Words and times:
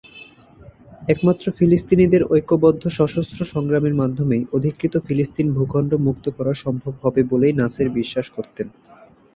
একমাত্র 1.09 1.45
ফিলিস্তিনিদের 1.57 2.21
ঐক্যবদ্ধ 2.31 2.83
সশস্ত্র 2.97 3.39
সংগ্রামের 3.45 3.95
মাধ্যমেই 3.95 4.43
অধিকৃত 4.53 4.93
ফিলিস্তিন 5.07 5.47
ভূখণ্ড 5.53 5.91
মুক্ত 6.05 6.25
করা 6.29 6.53
সম্ভব 6.63 6.93
হবে 7.03 7.21
বলে 7.31 7.47
নাসের 7.51 7.87
বিশ্বাস 7.97 8.27
করতেন। 8.29 8.67